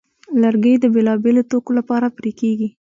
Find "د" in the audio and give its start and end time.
0.79-0.85